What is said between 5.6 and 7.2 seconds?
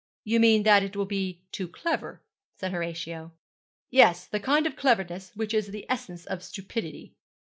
the essence of stupidity.'